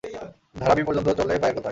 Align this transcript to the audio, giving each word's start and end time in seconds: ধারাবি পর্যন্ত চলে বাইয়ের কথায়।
ধারাবি 0.55 0.83
পর্যন্ত 0.87 1.07
চলে 1.19 1.33
বাইয়ের 1.33 1.55
কথায়। 1.57 1.69